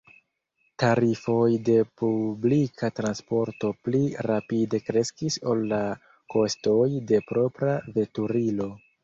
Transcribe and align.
Tarifoj 0.83 1.49
de 1.67 1.75
publika 2.01 2.89
transporto 3.01 3.71
pli 3.89 4.01
rapide 4.29 4.81
kreskis 4.87 5.39
ol 5.53 5.63
la 5.75 5.83
kostoj 6.37 6.83
de 7.13 7.23
propra 7.31 7.79
veturilo. 8.01 8.71